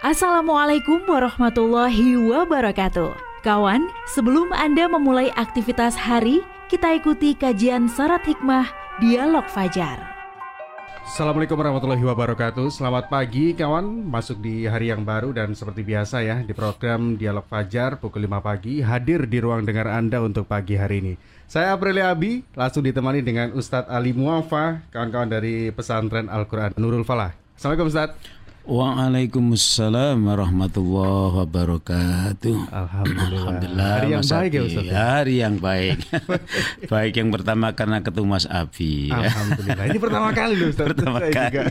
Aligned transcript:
Assalamualaikum 0.00 1.04
warahmatullahi 1.04 2.16
wabarakatuh. 2.16 3.12
Kawan, 3.44 3.84
sebelum 4.08 4.48
Anda 4.48 4.88
memulai 4.88 5.28
aktivitas 5.36 5.92
hari, 5.92 6.40
kita 6.72 6.96
ikuti 6.96 7.36
kajian 7.36 7.84
syarat 7.84 8.24
hikmah 8.24 8.64
Dialog 9.04 9.44
Fajar. 9.52 10.00
Assalamualaikum 11.04 11.52
warahmatullahi 11.52 12.00
wabarakatuh. 12.00 12.72
Selamat 12.72 13.12
pagi 13.12 13.52
kawan. 13.52 14.08
Masuk 14.08 14.40
di 14.40 14.64
hari 14.64 14.88
yang 14.88 15.04
baru 15.04 15.36
dan 15.36 15.52
seperti 15.52 15.84
biasa 15.84 16.24
ya 16.24 16.40
Di 16.48 16.56
program 16.56 17.20
Dialog 17.20 17.44
Fajar 17.44 18.00
pukul 18.00 18.24
5 18.24 18.40
pagi 18.40 18.80
Hadir 18.80 19.28
di 19.28 19.36
ruang 19.36 19.68
dengar 19.68 19.84
Anda 19.84 20.24
untuk 20.24 20.48
pagi 20.48 20.80
hari 20.80 21.04
ini. 21.04 21.14
Saya 21.44 21.76
Aprilia 21.76 22.08
Abi 22.08 22.40
Langsung 22.56 22.88
ditemani 22.88 23.20
dengan 23.20 23.52
Ustadz 23.52 23.92
Ali 23.92 24.16
Muafa 24.16 24.80
Kawan-kawan 24.88 25.28
dari 25.28 25.68
pesantren 25.76 26.32
Al-Quran 26.32 26.72
Nurul 26.80 27.04
Falah. 27.04 27.36
Assalamualaikum 27.60 27.92
Ustadz 27.92 28.39
Waalaikumsalam 28.68 30.20
warahmatullahi 30.20 31.32
wabarakatuh. 31.40 32.56
Alhamdulillah. 32.68 33.40
Alhamdulillah. 33.40 33.88
Hari 33.96 34.08
yang 34.12 34.20
Mas 34.20 34.28
baik 34.30 34.52
ya 34.52 34.60
Abi. 34.60 34.68
Ustaz. 34.68 34.84
ya? 34.84 34.92
Hari 34.92 35.34
yang 35.40 35.54
baik. 35.56 35.98
baik 36.92 37.14
yang 37.16 37.28
pertama 37.32 37.66
karena 37.72 37.96
ketemu 38.04 38.26
Mas 38.28 38.44
Abi. 38.44 39.08
Alhamdulillah. 39.08 39.84
Ini 39.88 39.98
pertama 39.98 40.28
kali 40.44 40.54
loh 40.60 40.68
Ustaz. 40.68 40.86
Pertama 40.92 41.16
Saya 41.24 41.32
kali. 41.32 41.48
juga. 41.48 41.62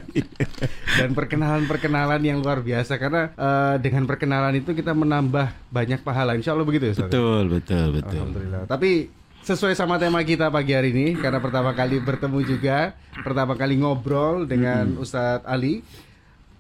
Dan 0.98 1.09
perkenalan-perkenalan 1.14 2.22
yang 2.26 2.38
luar 2.41 2.66
biasa 2.66 2.98
karena 2.98 3.22
eh, 3.38 3.76
dengan 3.78 4.03
perkenalan 4.09 4.53
itu 4.58 4.73
kita 4.73 4.92
menambah 4.98 5.48
banyak 5.70 6.02
pahala. 6.02 6.34
Insya 6.34 6.58
Allah 6.58 6.66
begitu 6.66 6.90
ya 6.90 6.94
Ustaz. 6.98 7.06
Betul, 7.06 7.53
betul, 7.53 7.86
betul. 8.02 8.17
Alhamdulillah. 8.26 8.66
Tapi 8.66 9.14
sesuai 9.45 9.78
sama 9.78 10.02
tema 10.02 10.26
kita 10.26 10.50
pagi 10.50 10.73
hari 10.73 10.90
ini 10.90 11.14
karena 11.16 11.38
pertama 11.38 11.70
kali 11.72 12.02
bertemu 12.02 12.40
juga, 12.44 12.98
pertama 13.22 13.53
kali 13.53 13.78
ngobrol 13.78 14.50
dengan 14.50 14.98
Ustadz 14.98 15.45
Ali. 15.45 15.86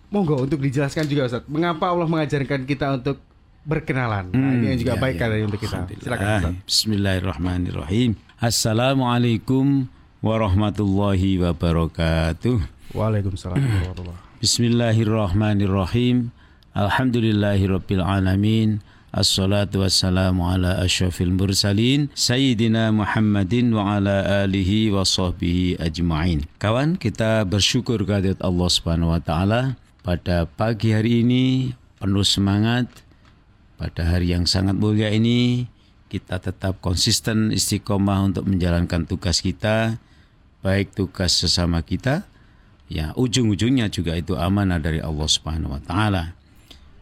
Monggo 0.09 0.41
untuk 0.41 0.57
dijelaskan 0.57 1.05
juga 1.05 1.29
Ustadz, 1.29 1.45
mengapa 1.45 1.93
Allah 1.93 2.09
mengajarkan 2.09 2.65
kita 2.65 2.97
untuk 2.97 3.21
berkenalan. 3.61 4.33
Nah, 4.33 4.57
ini 4.57 4.73
yang 4.73 4.79
juga 4.81 4.93
Ya, 4.97 5.01
baik 5.05 5.15
ya. 5.15 5.21
kan 5.21 5.29
untuk 5.45 5.61
kita. 5.61 5.77
Silakan 6.01 6.25
Ustadz. 6.25 6.65
Bismillahirrahmanirrahim. 6.65 8.09
Assalamualaikum 8.41 9.85
warahmatullahi 10.25 11.37
wabarakatuh. 11.45 12.57
Waalaikumsalam 12.97 13.61
warahmatullahi 13.61 14.17
Bismillahirrahmanirrahim. 14.41 16.33
Alhamdulillahirabbil 16.73 18.01
alamin. 18.01 18.81
Assalatu 19.09 19.81
wassalamu 19.81 20.45
ala 20.45 20.85
asyrafil 20.85 21.33
mursalin 21.33 22.13
Sayyidina 22.13 22.93
Muhammadin 22.93 23.73
wa 23.73 23.97
ala 23.97 24.45
alihi 24.45 24.93
wa 24.93 25.01
sahbihi 25.01 25.81
ajma'in 25.81 26.45
Kawan, 26.61 26.93
kita 26.93 27.41
bersyukur 27.41 28.05
kehadirat 28.05 28.37
Allah 28.45 28.69
subhanahu 28.69 29.09
wa 29.09 29.17
ta'ala 29.17 29.73
Pada 29.99 30.47
pagi 30.47 30.95
hari 30.95 31.23
ini 31.23 31.75
penuh 31.99 32.23
semangat 32.23 32.87
Pada 33.75 34.03
hari 34.05 34.31
yang 34.35 34.47
sangat 34.49 34.75
mulia 34.75 35.11
ini 35.11 35.67
Kita 36.07 36.39
tetap 36.39 36.79
konsisten 36.81 37.51
istiqomah 37.51 38.31
untuk 38.31 38.47
menjalankan 38.47 39.07
tugas 39.07 39.43
kita 39.43 39.99
Baik 40.63 40.95
tugas 40.95 41.35
sesama 41.35 41.83
kita 41.83 42.27
Ya, 42.89 43.13
ujung-ujungnya 43.13 43.93
juga 43.93 44.17
itu 44.17 44.33
amanah 44.33 44.81
dari 44.81 44.97
Allah 44.97 45.29
Subhanahu 45.29 45.77
wa 45.77 45.81
taala. 45.85 46.33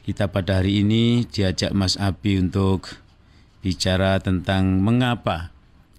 Kita 0.03 0.27
pada 0.27 0.59
hari 0.59 0.83
ini 0.83 1.23
diajak 1.23 1.71
Mas 1.71 1.95
Abi 1.95 2.35
untuk 2.43 2.99
bicara 3.63 4.19
tentang 4.19 4.83
mengapa 4.83 5.55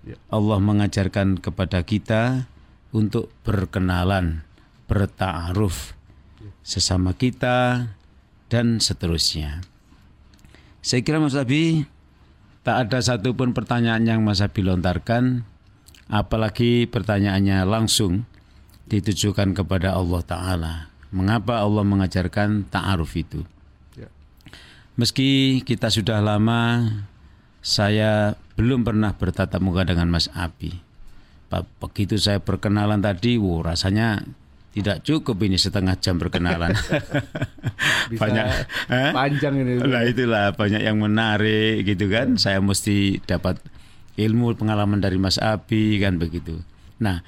Ya. 0.09 0.17
Allah 0.33 0.57
mengajarkan 0.57 1.37
kepada 1.37 1.85
kita 1.85 2.49
untuk 2.97 3.29
berkenalan, 3.45 4.41
bertaaruf 4.89 5.98
sesama 6.65 7.15
kita 7.15 7.89
dan 8.49 8.81
seterusnya. 8.81 9.61
Saya 10.81 11.05
kira 11.05 11.21
Mas 11.21 11.37
Abi 11.37 11.85
tak 12.65 12.89
ada 12.89 12.99
satupun 13.01 13.53
pertanyaan 13.53 14.05
yang 14.05 14.21
Mas 14.25 14.41
Abi 14.41 14.65
lontarkan 14.65 15.45
apalagi 16.09 16.89
pertanyaannya 16.89 17.65
langsung 17.69 18.25
ditujukan 18.89 19.53
kepada 19.53 19.93
Allah 19.93 20.21
Ta'ala. 20.25 20.75
Mengapa 21.09 21.61
Allah 21.61 21.85
mengajarkan 21.85 22.69
ta'aruf 22.69 23.17
itu? 23.17 23.45
Ya. 23.97 24.13
Meski 24.97 25.61
kita 25.65 25.89
sudah 25.89 26.21
lama, 26.21 26.85
saya 27.65 28.37
belum 28.57 28.85
pernah 28.85 29.17
bertatap 29.17 29.61
muka 29.61 29.89
dengan 29.89 30.13
Mas 30.13 30.29
Abi. 30.37 30.85
Begitu 31.81 32.21
saya 32.21 32.45
perkenalan 32.45 33.01
tadi, 33.01 33.41
wow, 33.41 33.73
rasanya 33.73 34.21
tidak 34.77 35.01
cukup 35.03 35.41
ini 35.43 35.57
setengah 35.57 35.97
jam 35.97 36.21
perkenalan. 36.21 36.77
Bisa 38.13 38.21
banyak, 38.21 38.47
eh? 38.93 39.13
panjang 39.17 39.55
ini. 39.59 39.73
Lah 39.81 40.05
itulah 40.05 40.53
banyak 40.53 40.83
yang 40.85 41.01
menarik 41.01 41.83
gitu 41.89 42.13
kan. 42.13 42.37
Saya 42.37 42.61
mesti 42.61 43.19
dapat 43.25 43.59
ilmu 44.21 44.55
pengalaman 44.59 45.01
dari 45.01 45.17
Mas 45.17 45.41
Abi 45.41 45.97
kan 45.99 46.21
begitu. 46.21 46.61
Nah, 47.01 47.25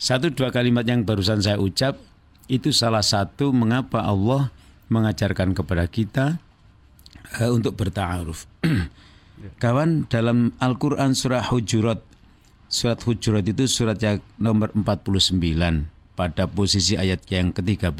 satu 0.00 0.32
dua 0.34 0.50
kalimat 0.50 0.82
yang 0.82 1.06
barusan 1.06 1.44
saya 1.44 1.60
ucap 1.60 2.00
itu 2.50 2.74
salah 2.74 3.04
satu 3.04 3.54
mengapa 3.54 4.02
Allah 4.02 4.50
mengajarkan 4.90 5.54
kepada 5.54 5.86
kita 5.86 6.42
eh, 7.38 7.50
untuk 7.50 7.78
bertaaruf. 7.78 8.50
Kawan 9.62 10.10
dalam 10.10 10.52
Al-Qur'an 10.60 11.16
surah 11.16 11.48
Hujurat 11.48 12.04
Surat 12.70 13.00
Hujurat 13.02 13.42
itu 13.42 13.64
surat 13.66 13.96
yang 13.98 14.20
nomor 14.36 14.70
49 14.76 15.99
pada 16.20 16.44
posisi 16.44 17.00
ayat 17.00 17.24
yang 17.32 17.48
ke-13. 17.56 17.96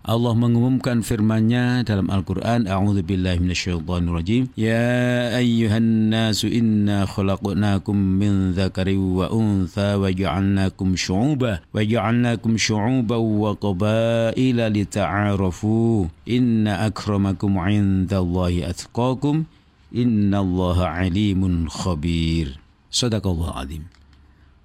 Allah 0.00 0.32
mengumumkan 0.32 1.04
firman-Nya 1.04 1.84
dalam 1.84 2.08
Al-Qur'an, 2.08 2.64
A'udzu 2.64 3.04
billahi 3.04 3.36
minasyaitonir 3.36 4.16
rajim. 4.16 4.42
Ya 4.56 5.36
ayyuhan 5.36 6.08
nasu 6.08 6.48
inna 6.48 7.04
khalaqnakum 7.04 7.92
min 7.92 8.56
dzakari 8.56 8.96
wa 8.96 9.28
untha 9.28 10.00
wa 10.00 10.08
ja'alnakum 10.08 10.96
syu'uban 10.96 11.60
wa 11.60 11.84
ja'alnakum 11.84 12.56
syu'uban 12.56 13.20
wa 13.20 13.52
qabaila 13.60 14.72
lita'arafu. 14.72 16.08
Inna 16.24 16.88
akramakum 16.88 17.60
'indallahi 17.60 18.64
atqakum. 18.64 19.44
Innallaha 19.92 20.96
'alimun 20.96 21.68
khabir. 21.68 22.56
Sadaqallahu 22.88 23.52
azim 23.52 23.84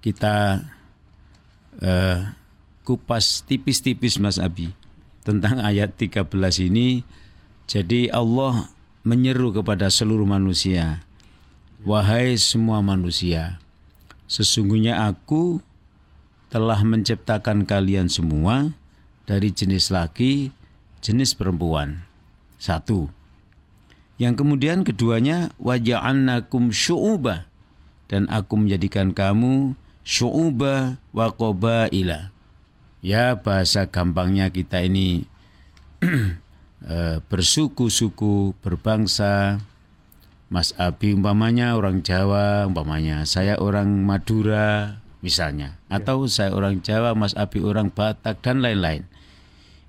kita 0.05 0.61
eh, 1.81 2.19
kupas 2.85 3.41
tipis-tipis 3.49 4.21
Mas 4.21 4.37
Abi 4.37 4.71
tentang 5.25 5.57
ayat 5.57 5.97
13 5.97 6.29
ini. 6.69 7.01
Jadi 7.65 8.13
Allah 8.13 8.69
menyeru 9.01 9.49
kepada 9.49 9.89
seluruh 9.89 10.29
manusia, 10.29 11.01
wahai 11.81 12.37
semua 12.37 12.85
manusia, 12.85 13.57
sesungguhnya 14.29 15.09
aku 15.09 15.65
telah 16.53 16.77
menciptakan 16.85 17.65
kalian 17.65 18.05
semua 18.05 18.77
dari 19.25 19.49
jenis 19.49 19.89
laki, 19.89 20.53
jenis 21.01 21.33
perempuan. 21.33 22.05
Satu. 22.61 23.09
Yang 24.15 24.45
kemudian 24.45 24.87
keduanya 24.87 25.51
waja'annakum 25.59 26.71
syu'uba 26.71 27.49
dan 28.07 28.29
aku 28.31 28.55
menjadikan 28.55 29.11
kamu 29.11 29.75
syu'uba 30.07 31.01
wa 31.11 31.27
qabaila. 31.33 32.34
Ya 33.05 33.37
bahasa 33.37 33.85
gampangnya 33.85 34.49
kita 34.49 34.81
ini 34.81 35.29
eh, 36.89 37.21
bersuku-suku, 37.29 38.57
berbangsa. 38.65 39.61
Mas 40.49 40.73
Abi 40.77 41.13
umpamanya 41.13 41.77
orang 41.77 42.01
Jawa, 42.01 42.65
umpamanya 42.65 43.21
saya 43.29 43.61
orang 43.61 44.01
Madura 44.09 44.97
misalnya. 45.21 45.77
Atau 45.85 46.25
saya 46.25 46.49
orang 46.53 46.81
Jawa, 46.81 47.13
Mas 47.13 47.37
Abi 47.37 47.61
orang 47.61 47.93
Batak 47.93 48.41
dan 48.41 48.65
lain-lain. 48.65 49.05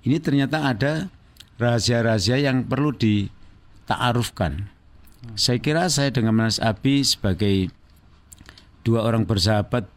Ini 0.05 0.21
ternyata 0.21 0.69
ada 0.69 1.09
rahasia-rahasia 1.57 2.37
yang 2.37 2.69
perlu 2.69 2.93
ditaarufkan. 2.93 4.69
Saya 5.33 5.57
kira 5.57 5.89
saya 5.89 6.13
dengan 6.13 6.37
Mas 6.37 6.61
Abi 6.61 7.01
sebagai 7.01 7.73
dua 8.85 9.09
orang 9.09 9.25
bersahabat 9.25 9.89
be- 9.89 9.96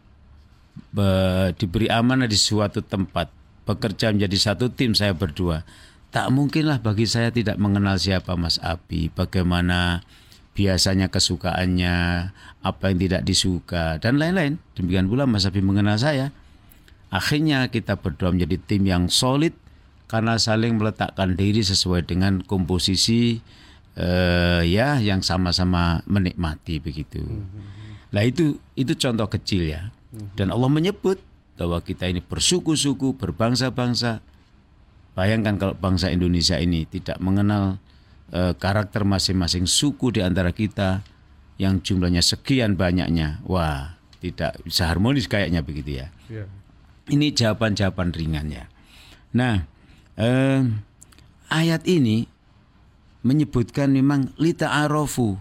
diberi 1.55 1.87
amanah 1.91 2.27
di 2.27 2.39
suatu 2.39 2.83
tempat 2.83 3.31
bekerja 3.67 4.11
menjadi 4.11 4.51
satu 4.51 4.71
tim 4.71 4.95
saya 4.95 5.15
berdua 5.15 5.63
tak 6.11 6.27
mungkinlah 6.31 6.83
bagi 6.83 7.07
saya 7.07 7.31
tidak 7.31 7.55
mengenal 7.55 7.95
siapa 7.95 8.35
Mas 8.35 8.59
Abi 8.59 9.07
bagaimana 9.11 10.03
biasanya 10.51 11.07
kesukaannya 11.07 11.95
apa 12.59 12.83
yang 12.91 12.99
tidak 12.99 13.21
disuka 13.23 13.95
dan 14.03 14.19
lain-lain 14.19 14.59
demikian 14.75 15.07
pula 15.07 15.23
Mas 15.23 15.47
Abi 15.47 15.63
mengenal 15.63 15.95
saya 15.95 16.35
akhirnya 17.11 17.71
kita 17.71 17.99
berdua 17.99 18.35
menjadi 18.35 18.59
tim 18.59 18.83
yang 18.83 19.07
solid 19.07 19.55
karena 20.11 20.35
saling 20.35 20.75
meletakkan 20.75 21.39
diri 21.39 21.63
sesuai 21.63 22.03
dengan 22.03 22.43
komposisi 22.43 23.39
eh, 23.95 24.61
ya 24.67 24.99
yang 24.99 25.23
sama-sama 25.23 26.03
menikmati 26.03 26.83
begitu. 26.83 27.23
Nah 28.11 28.23
itu 28.27 28.59
itu 28.75 28.91
contoh 28.99 29.31
kecil 29.31 29.71
ya. 29.71 29.87
Dan 30.11 30.51
Allah 30.51 30.67
menyebut 30.67 31.23
bahwa 31.55 31.79
kita 31.79 32.11
ini 32.11 32.19
bersuku-suku, 32.19 33.15
berbangsa-bangsa. 33.15 34.19
Bayangkan 35.15 35.55
kalau 35.59 35.75
bangsa 35.75 36.11
Indonesia 36.11 36.59
ini 36.59 36.87
tidak 36.87 37.19
mengenal 37.23 37.79
eh, 38.31 38.55
karakter 38.55 39.07
masing-masing 39.07 39.67
suku 39.67 40.11
di 40.15 40.21
antara 40.23 40.51
kita 40.51 41.03
yang 41.59 41.79
jumlahnya 41.79 42.23
sekian 42.23 42.75
banyaknya. 42.75 43.39
Wah, 43.47 43.99
tidak 44.19 44.59
bisa 44.63 44.87
harmonis 44.87 45.27
kayaknya 45.27 45.63
begitu 45.63 46.03
ya. 46.03 46.07
Iya. 46.27 46.45
Ini 47.11 47.27
jawaban-jawaban 47.35 48.15
ringan 48.15 48.47
ya. 48.51 48.65
Nah, 49.35 49.63
eh, 50.19 50.61
ayat 51.51 51.83
ini 51.87 52.27
menyebutkan 53.21 53.93
memang 53.93 54.33
lita 54.41 54.71
arofu 54.81 55.37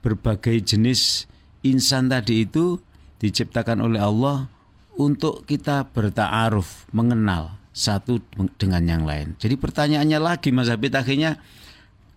berbagai 0.00 0.62
jenis 0.62 1.26
insan 1.60 2.08
tadi 2.08 2.48
itu 2.48 2.80
diciptakan 3.20 3.84
oleh 3.84 4.00
Allah 4.00 4.48
untuk 4.96 5.44
kita 5.44 5.86
bertaaruf, 5.92 6.88
mengenal 6.90 7.60
satu 7.70 8.18
dengan 8.58 8.82
yang 8.82 9.04
lain. 9.06 9.38
Jadi 9.38 9.54
pertanyaannya 9.54 10.18
lagi 10.18 10.50
Mas 10.50 10.68
Habib 10.68 10.90
akhirnya 10.92 11.38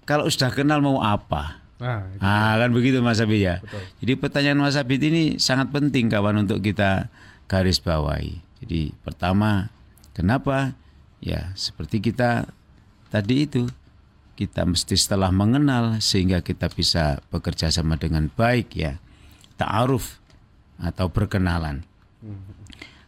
kalau 0.04 0.26
sudah 0.28 0.50
kenal 0.50 0.82
mau 0.82 1.00
apa? 1.00 1.64
Nah. 1.78 2.08
Ah 2.24 2.56
kan 2.58 2.72
begitu 2.72 3.04
Mas 3.04 3.20
Habib 3.20 3.44
ya. 3.44 3.60
Betul. 3.62 3.84
Jadi 4.02 4.14
pertanyaan 4.18 4.60
Mas 4.64 4.76
Habib 4.80 5.00
ini 5.04 5.38
sangat 5.38 5.70
penting 5.70 6.10
kawan 6.10 6.48
untuk 6.48 6.64
kita 6.64 7.12
garis 7.46 7.78
bawahi. 7.84 8.40
Jadi 8.64 8.96
pertama 9.04 9.70
kenapa? 10.16 10.74
Ya 11.24 11.56
seperti 11.56 12.04
kita 12.04 12.52
tadi 13.08 13.48
itu 13.48 13.70
kita 14.34 14.66
mesti 14.66 14.98
setelah 14.98 15.30
mengenal 15.30 16.02
sehingga 16.02 16.42
kita 16.42 16.68
bisa 16.74 17.22
bekerja 17.30 17.70
sama 17.70 17.96
dengan 17.96 18.28
baik 18.34 18.74
ya. 18.74 18.98
Ta'aruf 19.56 20.23
atau 20.84 21.08
berkenalan. 21.10 21.82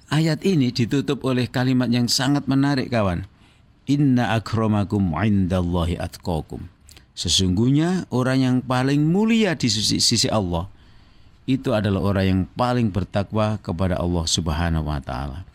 Ayat 0.07 0.41
ini 0.47 0.71
ditutup 0.71 1.25
oleh 1.27 1.49
kalimat 1.49 1.91
yang 1.91 2.07
sangat 2.07 2.47
menarik 2.47 2.89
kawan. 2.93 3.27
Inna 3.85 4.33
akramakum 4.33 5.13
indallahi 5.13 5.99
atqakum. 5.99 6.71
Sesungguhnya 7.15 8.09
orang 8.11 8.37
yang 8.41 8.57
paling 8.59 8.99
mulia 9.07 9.55
di 9.55 9.71
sisi, 9.71 10.03
sisi 10.03 10.27
Allah 10.27 10.67
itu 11.45 11.71
adalah 11.71 12.01
orang 12.01 12.25
yang 12.25 12.41
paling 12.57 12.89
bertakwa 12.89 13.61
kepada 13.61 14.01
Allah 14.01 14.25
Subhanahu 14.25 14.89
wa 14.89 14.99
taala. 14.99 15.45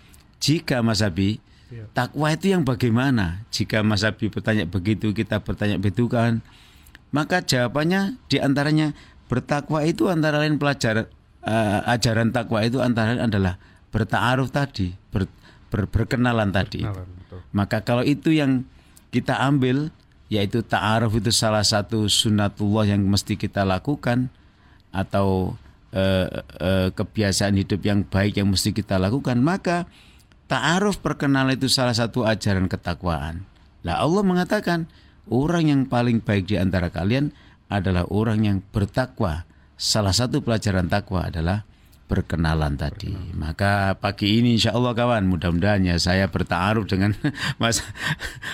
Jika 0.40 0.80
Mas 0.80 1.02
Abi, 1.02 1.42
Iya. 1.70 1.86
takwa 1.94 2.34
itu 2.34 2.50
yang 2.50 2.66
bagaimana? 2.66 3.46
Jika 3.54 3.86
Mas 3.86 4.02
Abi 4.02 4.26
bertanya 4.26 4.66
begitu, 4.66 5.14
kita 5.14 5.38
bertanya 5.38 5.78
begitu 5.78 6.10
kan? 6.10 6.42
Maka 7.14 7.46
jawabannya 7.46 8.18
di 8.26 8.42
antaranya 8.42 8.90
bertakwa 9.30 9.86
itu 9.86 10.10
antara 10.10 10.42
lain 10.42 10.58
pelajaran 10.58 11.06
eh, 11.44 11.78
ajaran 11.88 12.32
takwa 12.32 12.64
itu 12.64 12.80
antara 12.80 13.16
adalah 13.16 13.56
bertaaruf 13.90 14.52
tadi, 14.54 14.94
ber, 15.10 15.26
ber- 15.68 15.90
berkenalan 15.90 16.50
tadi. 16.54 16.84
betul. 16.84 17.40
Maka 17.50 17.82
kalau 17.82 18.04
itu 18.06 18.30
yang 18.34 18.64
kita 19.10 19.38
ambil 19.42 19.90
yaitu 20.30 20.62
ta'aruf 20.62 21.18
itu 21.18 21.34
salah 21.34 21.66
satu 21.66 22.06
sunnatullah 22.06 22.86
yang 22.86 23.02
mesti 23.02 23.34
kita 23.34 23.66
lakukan 23.66 24.30
atau 24.94 25.58
eh, 25.90 26.30
eh, 26.62 26.88
kebiasaan 26.94 27.58
hidup 27.58 27.82
yang 27.82 28.06
baik 28.06 28.38
yang 28.38 28.46
mesti 28.46 28.70
kita 28.70 28.94
lakukan 28.94 29.42
maka 29.42 29.90
ta'aruf 30.46 31.02
perkenalan 31.02 31.58
itu 31.58 31.66
salah 31.66 31.94
satu 31.94 32.26
ajaran 32.26 32.70
ketakwaan. 32.70 33.42
Lah 33.86 34.02
Allah 34.02 34.22
mengatakan 34.26 34.86
orang 35.30 35.70
yang 35.70 35.82
paling 35.86 36.22
baik 36.22 36.50
di 36.50 36.58
antara 36.58 36.90
kalian 36.90 37.30
adalah 37.70 38.06
orang 38.10 38.42
yang 38.42 38.58
bertakwa. 38.74 39.46
Salah 39.80 40.12
satu 40.12 40.44
pelajaran 40.44 40.92
takwa 40.92 41.32
adalah 41.32 41.64
berkenalan 42.04 42.76
tadi. 42.76 43.16
Maka 43.32 43.96
pagi 43.96 44.36
ini 44.36 44.60
insya 44.60 44.76
Allah 44.76 44.92
kawan, 44.92 45.24
mudah-mudahan 45.24 45.80
ya 45.88 45.96
saya 45.96 46.28
bertaaruf 46.28 46.84
dengan 46.84 47.16
Mas 47.62 47.80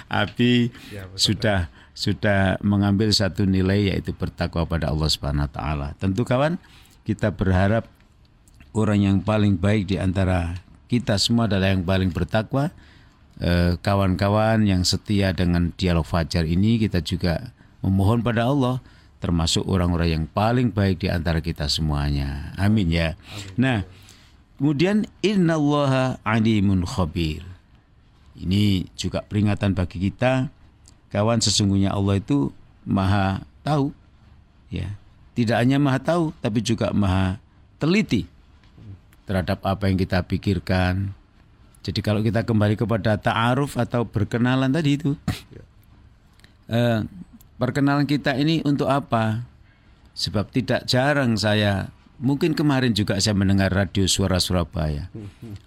Abi 0.07 0.71
Ya, 0.95 1.11
betul, 1.11 1.19
sudah 1.19 1.59
sudah 1.99 2.63
mengambil 2.63 3.11
satu 3.11 3.43
nilai 3.43 3.91
yaitu 3.91 4.15
bertakwa 4.15 4.71
pada 4.71 4.95
Allah 4.95 5.11
Subhanahu 5.11 5.51
wa 5.51 5.53
taala. 5.53 5.89
Tentu 5.99 6.23
kawan, 6.23 6.63
kita 7.03 7.35
berharap 7.35 7.91
orang 8.71 9.03
yang 9.03 9.19
paling 9.19 9.59
baik 9.59 9.91
di 9.91 9.99
antara 9.99 10.63
kita 10.87 11.19
semua 11.19 11.51
adalah 11.51 11.75
yang 11.75 11.83
paling 11.83 12.15
bertakwa. 12.15 12.71
Eh, 13.43 13.75
Kawan-kawan 13.83 14.63
yang 14.63 14.87
setia 14.87 15.35
dengan 15.35 15.75
dialog 15.75 16.07
fajar 16.07 16.47
ini 16.47 16.79
kita 16.79 17.03
juga 17.03 17.51
memohon 17.83 18.23
pada 18.23 18.47
Allah 18.47 18.79
termasuk 19.27 19.67
orang-orang 19.67 20.09
yang 20.15 20.25
paling 20.31 20.71
baik 20.71 21.03
di 21.03 21.11
antara 21.11 21.43
kita 21.43 21.67
semuanya. 21.67 22.55
Amin 22.55 22.87
ya. 22.87 23.19
Nah, 23.59 23.83
kemudian 24.55 25.03
innallaha 25.19 26.23
alimun 26.23 26.87
khabir. 26.87 27.43
Ini 28.39 28.87
juga 28.95 29.27
peringatan 29.27 29.75
bagi 29.75 29.99
kita 29.99 30.47
kawan 31.11 31.43
sesungguhnya 31.43 31.91
Allah 31.91 32.23
itu 32.23 32.55
maha 32.87 33.43
tahu 33.67 33.91
ya. 34.71 34.95
Tidak 35.35 35.59
hanya 35.59 35.83
maha 35.83 35.99
tahu 35.99 36.31
tapi 36.39 36.63
juga 36.63 36.95
maha 36.95 37.43
teliti 37.83 38.31
terhadap 39.27 39.59
apa 39.67 39.91
yang 39.91 39.99
kita 39.99 40.23
pikirkan. 40.23 41.11
Jadi 41.83 41.99
kalau 41.99 42.23
kita 42.23 42.47
kembali 42.47 42.79
kepada 42.79 43.19
ta'aruf 43.19 43.75
atau 43.75 44.07
berkenalan 44.07 44.71
tadi 44.71 45.03
itu 45.03 45.19
eh, 46.71 47.03
perkenalan 47.57 48.09
kita 48.09 48.37
ini 48.37 48.63
untuk 48.65 48.89
apa? 48.89 49.45
Sebab 50.17 50.49
tidak 50.49 50.89
jarang 50.89 51.37
saya 51.37 51.93
mungkin 52.17 52.57
kemarin 52.57 52.97
juga 52.97 53.21
saya 53.21 53.37
mendengar 53.37 53.69
radio 53.69 54.09
suara 54.09 54.41
Surabaya. 54.41 55.13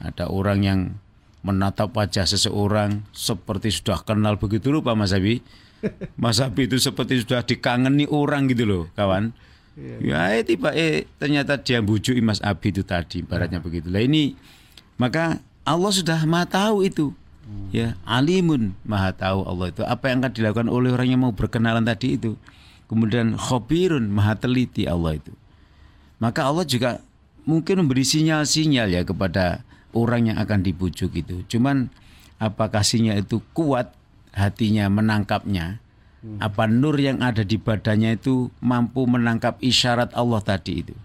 Ada 0.01 0.29
orang 0.29 0.59
yang 0.65 0.79
menatap 1.45 1.93
wajah 1.95 2.25
seseorang 2.25 3.05
seperti 3.13 3.71
sudah 3.71 4.01
kenal 4.03 4.35
begitu 4.41 4.73
rupa 4.73 4.97
Mas 4.97 5.13
Abi. 5.13 5.45
Mas 6.19 6.43
Abi 6.43 6.67
itu 6.67 6.75
seperti 6.81 7.23
sudah 7.23 7.45
dikangeni 7.45 8.03
orang 8.09 8.51
gitu 8.51 8.67
loh, 8.67 8.83
kawan. 8.97 9.31
Ya, 10.03 10.35
eh, 10.35 10.43
tiba 10.43 10.75
eh 10.75 11.07
ternyata 11.15 11.55
dia 11.55 11.79
bujui 11.79 12.19
Mas 12.19 12.43
Abi 12.43 12.75
itu 12.75 12.83
tadi, 12.83 13.23
ibaratnya 13.23 13.63
begitu. 13.63 13.87
Lah 13.87 14.03
ini 14.03 14.35
maka 14.99 15.39
Allah 15.63 15.91
sudah 15.93 16.19
maha 16.27 16.49
tahu 16.49 16.83
itu. 16.83 17.15
Ya, 17.69 17.93
alimun 18.01 18.73
maha 18.81 19.13
tahu 19.13 19.45
Allah 19.45 19.69
itu 19.69 19.81
apa 19.85 20.09
yang 20.09 20.25
akan 20.25 20.33
dilakukan 20.33 20.69
oleh 20.73 20.89
orang 20.89 21.07
yang 21.13 21.21
mau 21.21 21.33
berkenalan 21.33 21.85
tadi 21.85 22.17
itu. 22.17 22.33
Kemudian 22.89 23.37
khabirun 23.37 24.09
maha 24.09 24.33
teliti 24.33 24.89
Allah 24.89 25.21
itu. 25.21 25.33
Maka 26.17 26.49
Allah 26.49 26.65
juga 26.65 27.05
mungkin 27.45 27.85
memberi 27.85 28.01
sinyal-sinyal 28.01 28.89
ya 28.89 29.01
kepada 29.05 29.61
orang 29.93 30.33
yang 30.33 30.37
akan 30.41 30.65
dibujuk 30.65 31.13
itu. 31.13 31.45
Cuman 31.45 31.93
apakah 32.41 32.81
sinyal 32.81 33.21
itu 33.21 33.41
kuat 33.53 33.93
hatinya 34.33 34.89
menangkapnya? 34.89 35.77
Apa 36.43 36.67
nur 36.67 36.99
yang 36.99 37.23
ada 37.23 37.47
di 37.47 37.55
badannya 37.55 38.19
itu 38.19 38.51
mampu 38.59 39.07
menangkap 39.07 39.55
isyarat 39.63 40.11
Allah 40.11 40.43
tadi 40.43 40.83
itu? 40.83 40.95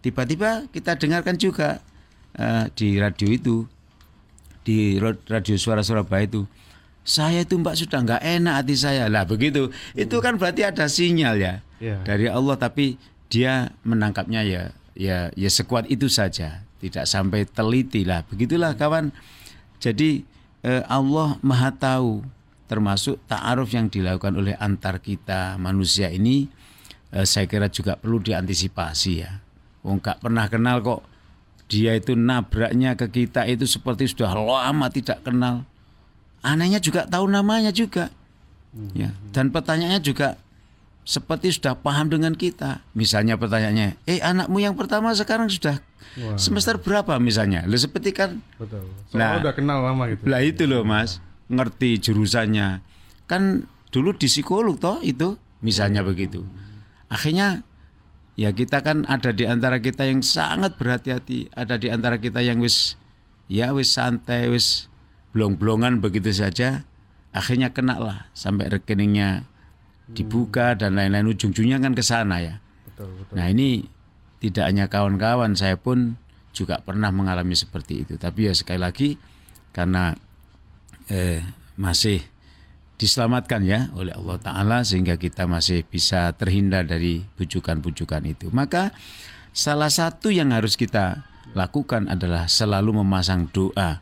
Tiba-tiba 0.00 0.70
kita 0.72 0.96
dengarkan 0.96 1.36
juga 1.36 1.84
eh, 2.38 2.64
di 2.72 2.96
radio 2.96 3.28
itu, 3.28 3.68
di 4.66 4.98
radio 4.98 5.54
suara 5.54 5.86
Surabaya 5.86 6.26
itu, 6.26 6.42
saya 7.06 7.46
itu 7.46 7.54
mbak 7.54 7.78
sudah 7.78 8.02
nggak 8.02 8.22
enak 8.26 8.54
hati 8.66 8.74
saya. 8.74 9.06
Lah 9.06 9.22
begitu. 9.22 9.70
Itu 9.94 10.18
kan 10.18 10.34
berarti 10.42 10.66
ada 10.66 10.90
sinyal 10.90 11.38
ya 11.38 11.54
Iya. 11.78 12.02
dari 12.02 12.26
Allah 12.26 12.56
tapi 12.58 12.96
dia 13.30 13.68
menangkapnya 13.86 14.42
ya 14.42 14.62
ya 14.98 15.30
ya 15.38 15.48
sekuat 15.48 15.86
itu 15.86 16.10
saja. 16.10 16.66
Tidak 16.82 17.06
sampai 17.06 17.46
teliti 17.46 18.02
lah. 18.02 18.26
Begitulah 18.26 18.74
kawan. 18.74 19.14
Jadi 19.78 20.26
eh, 20.66 20.82
Allah 20.90 21.38
maha 21.46 21.70
tahu 21.70 22.26
termasuk 22.66 23.22
ta'aruf 23.30 23.70
yang 23.70 23.86
dilakukan 23.86 24.34
oleh 24.34 24.58
antar 24.58 24.98
kita 24.98 25.54
manusia 25.62 26.10
ini 26.10 26.50
eh, 27.14 27.22
saya 27.22 27.46
kira 27.46 27.70
juga 27.70 27.94
perlu 27.94 28.18
diantisipasi 28.18 29.12
ya. 29.22 29.38
Wong 29.86 30.02
gak 30.02 30.18
pernah 30.18 30.50
kenal 30.50 30.82
kok 30.82 31.06
dia 31.66 31.98
itu 31.98 32.14
nabraknya 32.14 32.94
ke 32.94 33.06
kita 33.10 33.46
itu 33.46 33.66
seperti 33.66 34.10
sudah 34.10 34.34
lama 34.34 34.86
tidak 34.90 35.22
kenal 35.26 35.66
anehnya 36.46 36.78
juga 36.78 37.06
tahu 37.06 37.26
namanya 37.26 37.74
juga 37.74 38.10
ya 38.94 39.10
dan 39.34 39.50
pertanyaannya 39.50 40.02
juga 40.02 40.38
seperti 41.06 41.54
sudah 41.54 41.78
paham 41.78 42.10
dengan 42.10 42.34
kita. 42.34 42.82
Misalnya 42.98 43.38
pertanyaannya, 43.38 43.94
eh 44.10 44.18
anakmu 44.18 44.58
yang 44.58 44.74
pertama 44.74 45.14
sekarang 45.14 45.46
sudah 45.46 45.78
Wah. 46.18 46.34
semester 46.34 46.82
berapa 46.82 47.14
misalnya? 47.22 47.62
Lo 47.62 47.78
seperti 47.78 48.10
kan, 48.10 48.42
Betul. 48.58 48.90
Nah. 49.14 49.38
Udah 49.38 49.54
kenal 49.54 49.86
lama 49.86 50.10
gitu. 50.10 50.26
lah 50.26 50.42
itu 50.42 50.66
loh 50.66 50.82
mas, 50.82 51.22
ngerti 51.46 52.02
jurusannya. 52.02 52.82
Kan 53.30 53.70
dulu 53.94 54.18
di 54.18 54.26
psikolog 54.26 54.82
toh 54.82 54.98
itu, 54.98 55.38
misalnya 55.62 56.02
begitu. 56.02 56.42
Akhirnya 57.06 57.62
ya 58.36 58.52
kita 58.52 58.84
kan 58.84 59.08
ada 59.08 59.32
di 59.32 59.48
antara 59.48 59.80
kita 59.80 60.04
yang 60.04 60.20
sangat 60.20 60.76
berhati-hati, 60.76 61.50
ada 61.56 61.80
di 61.80 61.88
antara 61.88 62.20
kita 62.20 62.44
yang 62.44 62.60
wis 62.60 62.94
ya 63.48 63.72
wis 63.72 63.96
santai, 63.96 64.52
wis 64.52 64.92
blong-blongan 65.32 65.98
begitu 66.04 66.30
saja. 66.30 66.84
Akhirnya 67.36 67.72
kena 67.72 68.00
lah 68.00 68.18
sampai 68.32 68.72
rekeningnya 68.72 69.44
dibuka 70.08 70.72
dan 70.78 70.96
lain-lain 70.96 71.28
ujung-ujungnya 71.34 71.82
kan 71.82 71.92
ke 71.92 72.00
sana 72.00 72.40
ya. 72.40 72.54
Betul, 72.88 73.12
betul. 73.20 73.34
Nah 73.36 73.46
ini 73.50 73.84
tidak 74.40 74.64
hanya 74.70 74.86
kawan-kawan 74.86 75.52
saya 75.58 75.76
pun 75.76 76.16
juga 76.56 76.80
pernah 76.80 77.12
mengalami 77.12 77.52
seperti 77.52 78.08
itu. 78.08 78.14
Tapi 78.16 78.48
ya 78.48 78.54
sekali 78.56 78.80
lagi 78.80 79.08
karena 79.76 80.16
eh, 81.12 81.44
masih 81.76 82.24
diselamatkan 82.96 83.60
ya 83.64 83.92
oleh 83.92 84.12
Allah 84.16 84.40
Ta'ala 84.40 84.78
sehingga 84.80 85.20
kita 85.20 85.44
masih 85.44 85.84
bisa 85.84 86.32
terhindar 86.32 86.88
dari 86.88 87.24
bujukan-bujukan 87.36 88.24
itu. 88.24 88.48
Maka 88.52 88.92
salah 89.52 89.92
satu 89.92 90.32
yang 90.32 90.52
harus 90.52 90.80
kita 90.80 91.28
lakukan 91.52 92.08
adalah 92.08 92.48
selalu 92.48 93.04
memasang 93.04 93.52
doa. 93.52 94.00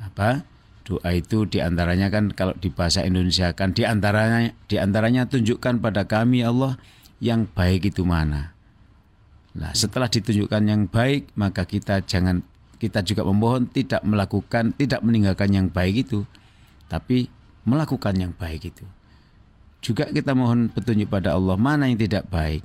Apa? 0.00 0.44
Doa 0.84 1.16
itu 1.16 1.48
di 1.48 1.64
antaranya 1.64 2.12
kan 2.12 2.28
kalau 2.36 2.52
di 2.60 2.68
bahasa 2.68 3.00
Indonesia 3.00 3.56
kan 3.56 3.72
di 3.72 3.88
antaranya 3.88 4.52
di 4.68 4.76
antaranya 4.76 5.24
tunjukkan 5.24 5.80
pada 5.80 6.04
kami 6.04 6.44
Allah 6.44 6.76
yang 7.24 7.48
baik 7.48 7.88
itu 7.88 8.04
mana. 8.04 8.52
Nah 9.56 9.72
setelah 9.72 10.12
ditunjukkan 10.12 10.60
yang 10.68 10.84
baik 10.84 11.32
maka 11.40 11.64
kita 11.64 12.04
jangan 12.04 12.44
kita 12.76 13.00
juga 13.00 13.24
memohon 13.24 13.64
tidak 13.72 14.04
melakukan 14.04 14.76
tidak 14.76 15.00
meninggalkan 15.00 15.56
yang 15.56 15.66
baik 15.72 16.04
itu 16.04 16.28
tapi 16.84 17.32
melakukan 17.64 18.14
yang 18.16 18.32
baik 18.36 18.70
itu. 18.72 18.84
Juga 19.84 20.08
kita 20.08 20.32
mohon 20.32 20.72
petunjuk 20.72 21.12
pada 21.12 21.36
Allah 21.36 21.60
mana 21.60 21.88
yang 21.88 22.00
tidak 22.00 22.28
baik. 22.32 22.64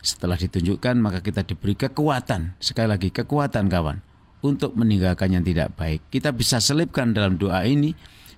Setelah 0.00 0.36
ditunjukkan 0.36 0.96
maka 0.96 1.20
kita 1.20 1.44
diberi 1.44 1.76
kekuatan, 1.76 2.56
sekali 2.60 2.88
lagi 2.88 3.08
kekuatan 3.12 3.68
kawan 3.68 4.00
untuk 4.40 4.76
meninggalkan 4.76 5.32
yang 5.36 5.44
tidak 5.44 5.76
baik. 5.76 6.00
Kita 6.08 6.32
bisa 6.32 6.60
selipkan 6.60 7.12
dalam 7.12 7.36
doa 7.36 7.64
ini 7.64 7.92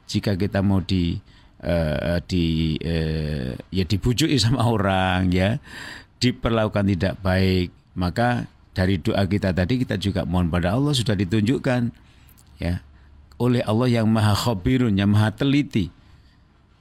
jika 0.06 0.34
kita 0.34 0.58
mau 0.62 0.82
di 0.82 1.18
uh, 1.62 2.18
di 2.26 2.78
uh, 2.82 3.54
ya 3.70 3.84
dibujuki 3.86 4.38
sama 4.38 4.66
orang 4.74 5.30
ya, 5.30 5.58
diperlakukan 6.18 6.86
tidak 6.98 7.14
baik, 7.22 7.70
maka 7.94 8.50
dari 8.72 8.98
doa 8.98 9.22
kita 9.28 9.54
tadi 9.54 9.82
kita 9.82 10.00
juga 10.00 10.26
mohon 10.26 10.48
pada 10.48 10.74
Allah 10.74 10.96
sudah 10.96 11.12
ditunjukkan 11.12 11.92
ya 12.58 12.80
oleh 13.42 13.62
Allah 13.66 13.90
yang 13.90 14.06
maha 14.06 14.38
khabirun, 14.38 14.94
yang 14.94 15.10
maha 15.10 15.34
teliti. 15.34 15.90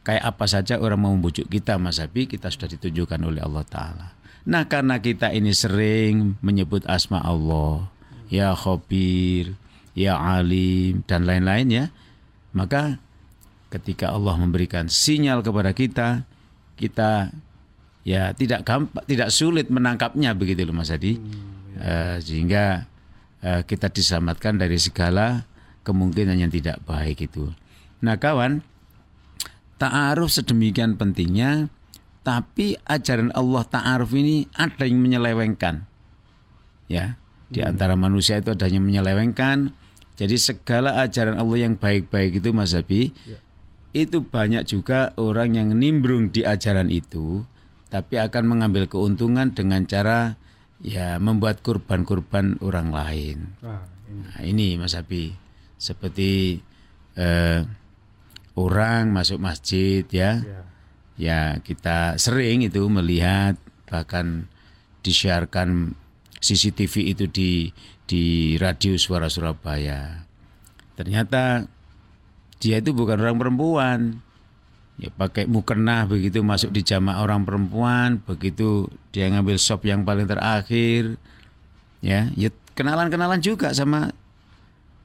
Kayak 0.06 0.34
apa 0.34 0.46
saja 0.46 0.77
orang 0.77 1.01
mau 1.01 1.13
membujuk 1.13 1.50
kita 1.50 1.82
Mas 1.82 1.98
Abi, 1.98 2.30
kita 2.30 2.53
sudah 2.53 2.70
ditunjukkan 2.70 3.22
oleh 3.22 3.41
Allah 3.41 3.65
Ta'ala. 3.65 4.08
Nah 4.46 4.65
karena 4.65 4.98
kita 4.98 5.30
ini 5.34 5.53
sering 5.53 6.38
menyebut 6.41 6.86
asma 6.89 7.22
Allah, 7.22 7.89
ya 8.30 8.53
khabir, 8.58 9.53
ya 9.94 10.18
alim, 10.18 11.06
dan 11.06 11.25
lain-lain 11.25 11.68
ya. 11.70 11.86
Maka 12.53 12.98
ketika 13.70 14.10
Allah 14.10 14.34
memberikan 14.41 14.89
sinyal 14.89 15.46
kepada 15.46 15.74
kita, 15.77 16.25
kita 16.77 17.30
ya 18.01 18.34
tidak 18.34 18.65
gampang, 18.65 19.06
tidak 19.06 19.30
sulit 19.30 19.70
menangkapnya 19.70 20.34
begitu 20.34 20.65
loh 20.65 20.74
Mas 20.74 20.89
Adi. 20.89 21.22
Hmm, 21.22 21.30
ya. 21.77 21.82
uh, 21.86 22.18
sehingga 22.18 22.65
uh, 23.46 23.62
kita 23.70 23.94
diselamatkan 23.94 24.58
dari 24.58 24.82
segala 24.82 25.46
kemungkinan 25.82 26.38
yang 26.38 26.52
tidak 26.54 26.82
baik 26.86 27.26
itu. 27.26 27.54
Nah 28.02 28.18
kawan, 28.18 28.66
ta'aruf 29.82 30.30
sedemikian 30.34 30.98
pentingnya, 30.98 31.70
tapi 32.22 32.78
ajaran 32.86 33.34
Allah 33.34 33.66
ta'aruf 33.66 34.14
ini 34.14 34.46
ada 34.54 34.86
yang 34.86 35.02
menyelewengkan. 35.02 35.86
Ya, 36.86 37.18
di 37.50 37.64
hmm. 37.64 37.70
antara 37.74 37.98
manusia 37.98 38.38
itu 38.38 38.54
ada 38.54 38.70
yang 38.70 38.86
menyelewengkan. 38.86 39.74
Jadi 40.22 40.38
segala 40.38 41.02
ajaran 41.02 41.42
Allah 41.42 41.66
yang 41.66 41.74
baik-baik 41.80 42.38
itu 42.38 42.54
Mas 42.54 42.78
Abi, 42.78 43.10
ya. 43.26 43.42
itu 43.96 44.22
banyak 44.22 44.70
juga 44.70 45.18
orang 45.18 45.58
yang 45.58 45.74
nimbrung 45.74 46.30
di 46.30 46.46
ajaran 46.46 46.94
itu, 46.94 47.42
tapi 47.90 48.22
akan 48.22 48.44
mengambil 48.46 48.86
keuntungan 48.86 49.50
dengan 49.50 49.82
cara 49.90 50.38
ya 50.82 51.18
membuat 51.18 51.66
kurban-kurban 51.66 52.62
orang 52.62 52.94
lain. 52.94 53.38
Ah, 53.66 53.82
ini. 54.06 54.22
Nah, 54.22 54.40
ini 54.46 54.68
Mas 54.78 54.94
Abi 54.94 55.42
seperti 55.82 56.62
eh, 57.18 57.66
orang 58.54 59.10
masuk 59.10 59.42
masjid 59.42 60.06
ya. 60.14 60.38
ya, 60.38 60.62
ya 61.18 61.42
kita 61.66 62.22
sering 62.22 62.62
itu 62.62 62.86
melihat 62.86 63.58
bahkan 63.90 64.46
disiarkan 65.02 65.98
CCTV 66.38 67.18
itu 67.18 67.26
di 67.26 67.52
di 68.06 68.56
radio 68.62 68.94
suara 69.02 69.26
Surabaya. 69.26 70.30
Ternyata 70.94 71.66
dia 72.62 72.78
itu 72.78 72.94
bukan 72.94 73.18
orang 73.18 73.42
perempuan. 73.42 74.00
Ya 75.02 75.10
pakai 75.10 75.50
mukena 75.50 76.06
begitu 76.06 76.46
masuk 76.46 76.70
di 76.70 76.86
jamaah 76.86 77.26
orang 77.26 77.42
perempuan, 77.42 78.22
begitu 78.22 78.86
dia 79.10 79.34
ngambil 79.34 79.58
sop 79.58 79.82
yang 79.90 80.06
paling 80.06 80.30
terakhir. 80.30 81.18
Ya, 82.06 82.30
ya 82.38 82.54
kenalan-kenalan 82.78 83.42
juga 83.42 83.74
sama 83.74 84.14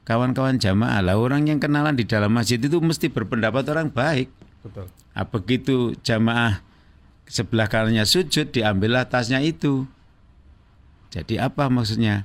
kawan-kawan 0.07 0.55
jamaah 0.55 1.03
lah 1.03 1.19
orang 1.19 1.51
yang 1.51 1.59
kenalan 1.59 1.91
di 1.99 2.07
dalam 2.07 2.31
masjid 2.31 2.55
itu 2.55 2.79
mesti 2.79 3.11
berpendapat 3.11 3.67
orang 3.67 3.91
baik. 3.91 4.31
Betul. 4.63 4.87
Nah, 4.87 5.27
begitu 5.27 5.75
jamaah 5.99 6.63
sebelah 7.27 7.67
kanannya 7.67 8.07
sujud 8.07 8.55
diambil 8.55 9.03
tasnya 9.03 9.43
itu. 9.43 9.83
Jadi 11.11 11.35
apa 11.35 11.67
maksudnya? 11.67 12.23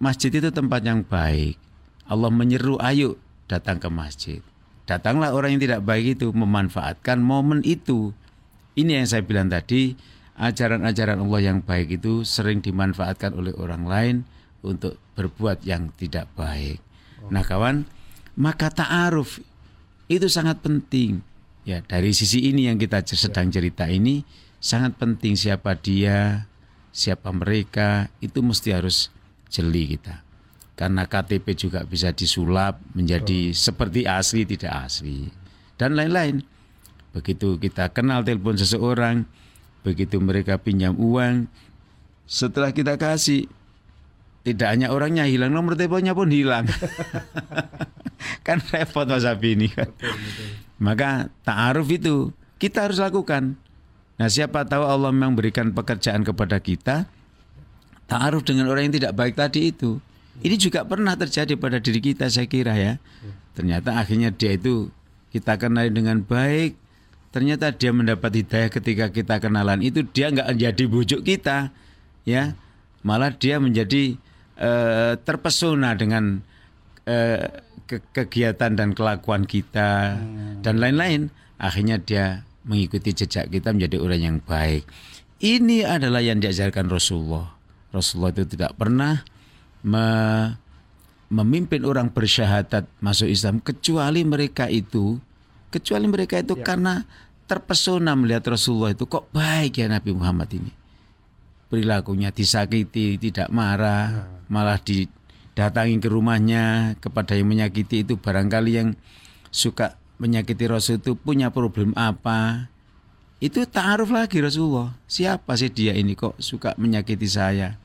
Masjid 0.00 0.32
itu 0.32 0.48
tempat 0.48 0.80
yang 0.80 1.04
baik. 1.04 1.60
Allah 2.08 2.32
menyeru 2.32 2.80
ayo 2.80 3.20
datang 3.52 3.76
ke 3.76 3.92
masjid. 3.92 4.40
Datanglah 4.88 5.32
orang 5.32 5.56
yang 5.56 5.62
tidak 5.64 5.84
baik 5.84 6.16
itu 6.20 6.32
memanfaatkan 6.32 7.20
momen 7.20 7.60
itu. 7.64 8.16
Ini 8.76 9.04
yang 9.04 9.06
saya 9.08 9.24
bilang 9.24 9.48
tadi, 9.48 9.96
ajaran-ajaran 10.36 11.20
Allah 11.20 11.40
yang 11.40 11.58
baik 11.64 12.00
itu 12.00 12.24
sering 12.24 12.60
dimanfaatkan 12.60 13.32
oleh 13.32 13.52
orang 13.56 13.84
lain 13.88 14.16
untuk 14.60 15.00
berbuat 15.16 15.64
yang 15.64 15.92
tidak 15.96 16.28
baik. 16.36 16.83
Nah 17.32 17.44
kawan, 17.44 17.88
maka 18.36 18.68
ta'aruf 18.68 19.40
itu 20.10 20.26
sangat 20.28 20.60
penting. 20.60 21.24
Ya 21.64 21.80
dari 21.80 22.12
sisi 22.12 22.44
ini 22.44 22.68
yang 22.68 22.76
kita 22.76 23.00
sedang 23.08 23.48
cerita 23.48 23.88
ini 23.88 24.20
sangat 24.60 25.00
penting 25.00 25.32
siapa 25.32 25.76
dia, 25.76 26.44
siapa 26.92 27.32
mereka 27.32 28.12
itu 28.20 28.44
mesti 28.44 28.76
harus 28.76 29.08
jeli 29.48 29.96
kita. 29.96 30.20
Karena 30.74 31.06
KTP 31.06 31.54
juga 31.54 31.86
bisa 31.86 32.10
disulap 32.10 32.82
menjadi 32.92 33.54
oh. 33.54 33.56
seperti 33.56 34.04
asli 34.04 34.42
tidak 34.44 34.90
asli 34.90 35.30
dan 35.78 35.94
lain-lain. 35.94 36.42
Begitu 37.14 37.62
kita 37.62 37.94
kenal 37.94 38.26
telepon 38.26 38.58
seseorang, 38.58 39.22
begitu 39.86 40.18
mereka 40.18 40.58
pinjam 40.58 40.98
uang, 40.98 41.46
setelah 42.26 42.74
kita 42.74 42.98
kasih 42.98 43.46
tidak 44.44 44.68
hanya 44.76 44.92
orangnya 44.92 45.24
hilang, 45.24 45.56
nomor 45.56 45.72
teleponnya 45.72 46.12
pun 46.12 46.28
hilang. 46.28 46.68
kan 48.46 48.60
repot 48.60 49.08
Mas 49.08 49.24
Abi 49.24 49.56
ini 49.56 49.72
kan. 49.72 49.88
Maka 50.76 51.32
ta'aruf 51.48 51.88
itu 51.88 52.28
kita 52.60 52.84
harus 52.84 53.00
lakukan. 53.00 53.56
Nah 54.20 54.28
siapa 54.28 54.68
tahu 54.68 54.84
Allah 54.84 55.10
memang 55.16 55.32
berikan 55.32 55.72
pekerjaan 55.72 56.28
kepada 56.28 56.60
kita, 56.60 57.08
ta'aruf 58.04 58.44
dengan 58.44 58.68
orang 58.68 58.92
yang 58.92 58.94
tidak 59.00 59.16
baik 59.16 59.32
tadi 59.32 59.72
itu. 59.72 59.96
Ini 60.44 60.60
juga 60.60 60.84
pernah 60.84 61.16
terjadi 61.16 61.56
pada 61.56 61.80
diri 61.80 62.04
kita 62.04 62.28
saya 62.28 62.44
kira 62.44 62.76
ya. 62.76 63.00
Ternyata 63.56 63.96
akhirnya 63.96 64.28
dia 64.28 64.60
itu 64.60 64.92
kita 65.32 65.56
kenali 65.56 65.88
dengan 65.88 66.20
baik. 66.20 66.76
Ternyata 67.32 67.72
dia 67.74 67.90
mendapat 67.90 68.44
hidayah 68.44 68.70
ketika 68.70 69.10
kita 69.10 69.40
kenalan 69.40 69.82
itu 69.82 70.06
dia 70.06 70.30
nggak 70.30 70.54
jadi 70.54 70.84
bujuk 70.86 71.26
kita, 71.26 71.74
ya 72.22 72.54
malah 73.02 73.34
dia 73.34 73.58
menjadi 73.58 74.14
eh, 74.58 75.14
terpesona 75.18 75.94
dengan 75.98 76.40
eh, 77.06 77.62
ke 77.84 78.00
kegiatan 78.16 78.72
dan 78.72 78.96
kelakuan 78.96 79.44
kita 79.44 80.16
hmm. 80.16 80.64
dan 80.64 80.80
lain-lain 80.80 81.28
akhirnya 81.60 82.00
dia 82.00 82.42
mengikuti 82.64 83.12
jejak 83.12 83.52
kita 83.52 83.76
menjadi 83.76 83.96
orang 84.00 84.20
yang 84.20 84.38
baik 84.40 84.88
ini 85.44 85.84
adalah 85.84 86.24
yang 86.24 86.40
diajarkan 86.40 86.88
Rasulullah 86.88 87.52
Rasulullah 87.92 88.32
itu 88.32 88.44
tidak 88.48 88.72
pernah 88.80 89.20
me 89.84 90.06
memimpin 91.28 91.82
orang 91.84 92.12
bersyahadat 92.12 92.86
masuk 93.02 93.28
Islam 93.28 93.58
kecuali 93.60 94.22
mereka 94.22 94.70
itu 94.70 95.18
kecuali 95.68 96.06
mereka 96.06 96.38
itu 96.38 96.54
ya. 96.54 96.62
karena 96.62 97.02
terpesona 97.44 98.16
melihat 98.16 98.54
Rasulullah 98.54 98.94
itu 98.94 99.04
kok 99.04 99.28
baik 99.34 99.82
ya 99.82 99.90
Nabi 99.90 100.14
Muhammad 100.14 100.48
ini 100.56 100.83
perilakunya 101.68 102.30
disakiti, 102.30 103.16
tidak 103.16 103.48
marah, 103.50 104.26
ya. 104.26 104.50
malah 104.52 104.78
didatangi 104.80 105.98
ke 105.98 106.08
rumahnya 106.08 106.94
kepada 107.00 107.34
yang 107.34 107.48
menyakiti 107.50 108.06
itu 108.06 108.20
barangkali 108.20 108.72
yang 108.74 108.88
suka 109.54 109.98
menyakiti 110.18 110.64
Rasul 110.66 111.02
itu 111.02 111.14
punya 111.18 111.50
problem 111.50 111.94
apa. 111.94 112.70
Itu 113.42 113.66
ta'aruf 113.66 114.08
lagi 114.14 114.40
Rasulullah. 114.40 114.96
Siapa 115.04 115.58
sih 115.58 115.68
dia 115.68 115.92
ini 115.92 116.16
kok 116.16 116.38
suka 116.40 116.72
menyakiti 116.80 117.28
saya? 117.28 117.76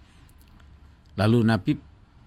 Lalu 1.20 1.40
Nabi 1.44 1.72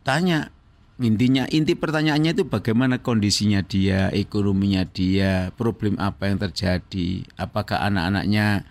tanya, 0.04 0.52
intinya 1.00 1.48
inti 1.48 1.72
pertanyaannya 1.72 2.36
itu 2.36 2.44
bagaimana 2.44 3.00
kondisinya 3.00 3.64
dia, 3.64 4.12
ekonominya 4.12 4.84
dia, 4.84 5.48
problem 5.56 5.96
apa 5.96 6.28
yang 6.28 6.44
terjadi, 6.44 7.24
apakah 7.40 7.80
anak-anaknya 7.88 8.68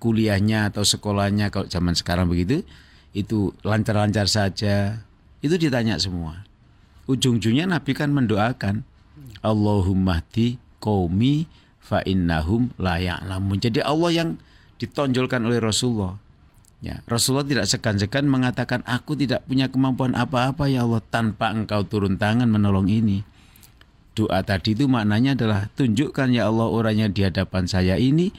kuliahnya 0.00 0.72
atau 0.72 0.82
sekolahnya 0.82 1.52
kalau 1.52 1.68
zaman 1.68 1.92
sekarang 1.92 2.26
begitu 2.26 2.64
itu 3.12 3.52
lancar-lancar 3.62 4.26
saja 4.26 5.04
itu 5.44 5.54
ditanya 5.60 6.00
semua 6.00 6.48
ujung-ujungnya 7.10 7.66
Nabi 7.66 7.92
kan 7.92 8.14
mendoakan 8.14 8.86
Allahumma 9.42 10.22
di 10.30 10.60
qaumi 10.78 11.50
fa 11.80 12.04
innahum 12.06 12.70
la 12.78 13.02
ya'lamun. 13.02 13.58
Jadi 13.58 13.82
Allah 13.82 14.10
yang 14.14 14.28
ditonjolkan 14.78 15.42
oleh 15.42 15.58
Rasulullah. 15.58 16.14
Ya, 16.80 17.04
Rasulullah 17.04 17.44
tidak 17.44 17.66
segan-segan 17.68 18.24
mengatakan 18.24 18.80
aku 18.88 19.12
tidak 19.12 19.44
punya 19.44 19.68
kemampuan 19.68 20.16
apa-apa 20.16 20.64
ya 20.64 20.88
Allah 20.88 21.04
tanpa 21.12 21.52
engkau 21.52 21.84
turun 21.84 22.16
tangan 22.16 22.48
menolong 22.48 22.88
ini. 22.88 23.20
Doa 24.16 24.40
tadi 24.40 24.72
itu 24.72 24.88
maknanya 24.88 25.36
adalah 25.36 25.60
tunjukkan 25.76 26.32
ya 26.32 26.48
Allah 26.48 26.68
orangnya 26.72 27.12
di 27.12 27.20
hadapan 27.20 27.68
saya 27.68 28.00
ini 28.00 28.32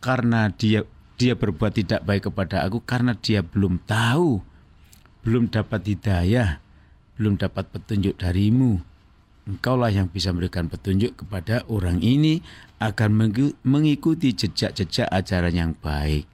karena 0.00 0.48
dia 0.52 0.82
dia 1.20 1.36
berbuat 1.36 1.76
tidak 1.76 2.00
baik 2.08 2.32
kepada 2.32 2.64
aku 2.64 2.80
karena 2.80 3.12
dia 3.12 3.44
belum 3.44 3.84
tahu, 3.84 4.40
belum 5.20 5.52
dapat 5.52 5.84
hidayah, 5.84 6.64
belum 7.20 7.36
dapat 7.36 7.68
petunjuk 7.68 8.16
darimu. 8.16 8.80
Engkaulah 9.44 9.92
yang 9.92 10.08
bisa 10.08 10.32
memberikan 10.32 10.72
petunjuk 10.72 11.20
kepada 11.20 11.64
orang 11.68 12.00
ini 12.00 12.40
agar 12.80 13.12
mengikuti 13.64 14.32
jejak-jejak 14.32 15.12
ajaran 15.12 15.52
yang 15.52 15.72
baik. 15.76 16.24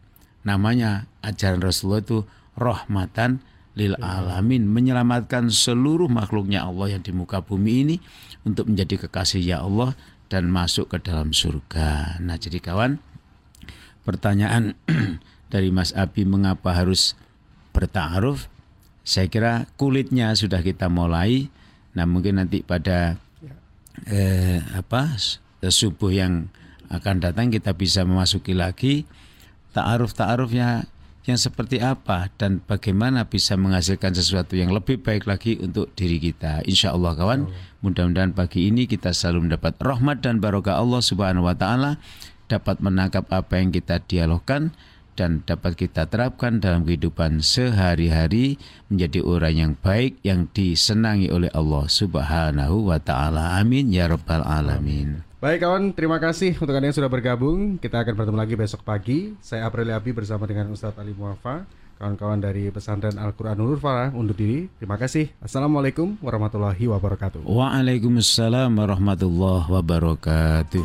Namanya 0.47 1.11
ajaran 1.27 1.59
Rasulullah 1.59 2.07
itu 2.07 2.19
rahmatan 2.55 3.43
lil 3.75 3.99
alamin, 3.99 4.65
menyelamatkan 4.71 5.51
seluruh 5.51 6.07
makhluknya 6.07 6.63
Allah 6.63 6.97
yang 6.97 7.03
di 7.03 7.11
muka 7.11 7.43
bumi 7.43 7.75
ini 7.83 7.97
untuk 8.47 8.71
menjadi 8.71 9.07
kekasih 9.07 9.43
ya 9.43 9.67
Allah 9.67 9.99
dan 10.31 10.47
masuk 10.49 10.95
ke 10.95 11.03
dalam 11.03 11.35
surga. 11.35 12.19
Nah, 12.23 12.39
jadi 12.39 12.63
kawan, 12.63 12.99
pertanyaan 14.07 14.79
dari 15.53 15.75
Mas 15.75 15.91
Abi 15.99 16.23
mengapa 16.23 16.71
harus 16.71 17.19
bertaaruf? 17.75 18.47
Saya 19.03 19.27
kira 19.27 19.67
kulitnya 19.75 20.31
sudah 20.39 20.63
kita 20.63 20.87
mulai. 20.87 21.51
Nah, 21.99 22.07
mungkin 22.07 22.39
nanti 22.39 22.63
pada 22.63 23.19
eh, 24.07 24.63
apa 24.75 25.19
subuh 25.67 26.15
yang 26.15 26.47
akan 26.87 27.19
datang 27.19 27.51
kita 27.51 27.75
bisa 27.75 28.07
memasuki 28.07 28.55
lagi 28.55 29.03
ta'aruf-ta'arufnya 29.75 30.87
yang 31.27 31.39
seperti 31.43 31.83
apa 31.83 32.31
dan 32.39 32.63
bagaimana 32.63 33.27
bisa 33.27 33.59
menghasilkan 33.59 34.15
sesuatu 34.15 34.55
yang 34.55 34.71
lebih 34.71 35.03
baik 35.03 35.27
lagi 35.27 35.59
untuk 35.59 35.91
diri 35.99 36.23
kita. 36.23 36.63
Insya 36.63 36.95
Allah 36.95 37.19
kawan, 37.19 37.51
mudah-mudahan 37.83 38.31
pagi 38.31 38.71
ini 38.71 38.87
kita 38.87 39.11
selalu 39.11 39.51
mendapat 39.51 39.75
rahmat 39.83 40.23
dan 40.23 40.39
barokah 40.39 40.79
Allah 40.79 41.03
Subhanahu 41.03 41.51
Wa 41.51 41.59
Taala, 41.59 41.99
dapat 42.47 42.83
menangkap 42.83 43.27
apa 43.31 43.59
yang 43.59 43.71
kita 43.75 44.03
dialogkan 44.03 44.75
dan 45.17 45.43
dapat 45.49 45.75
kita 45.75 46.07
terapkan 46.07 46.61
dalam 46.61 46.85
kehidupan 46.85 47.41
sehari-hari 47.41 48.61
menjadi 48.93 49.25
orang 49.25 49.55
yang 49.57 49.73
baik 49.81 50.21
yang 50.21 50.47
disenangi 50.53 51.33
oleh 51.33 51.49
Allah 51.57 51.89
Subhanahu 51.89 52.93
wa 52.93 53.01
taala. 53.01 53.57
Amin 53.57 53.91
ya 53.91 54.07
rabbal 54.13 54.45
alamin. 54.45 55.25
Baik 55.41 55.65
kawan, 55.65 55.93
terima 55.97 56.21
kasih 56.21 56.57
untuk 56.57 56.77
Anda 56.77 56.93
yang 56.93 56.97
sudah 56.97 57.13
bergabung. 57.13 57.77
Kita 57.81 58.05
akan 58.05 58.15
bertemu 58.17 58.39
lagi 58.39 58.55
besok 58.57 58.85
pagi. 58.85 59.37
Saya 59.41 59.69
April 59.69 59.93
Abi 59.93 60.13
bersama 60.13 60.49
dengan 60.49 60.69
Ustadz 60.73 60.97
Ali 60.97 61.13
Muafa, 61.13 61.69
kawan-kawan 62.01 62.41
dari 62.41 62.69
pesantren 62.73 63.17
Al-Quran 63.21 63.57
Nurul 63.57 63.81
Farah 63.81 64.13
undur 64.17 64.37
diri. 64.37 64.69
Terima 64.81 64.97
kasih. 64.97 65.33
Assalamualaikum 65.41 66.17
warahmatullahi 66.25 66.89
wabarakatuh. 66.89 67.45
Waalaikumsalam 67.45 68.73
warahmatullahi 68.73 69.69
wabarakatuh. 69.69 70.85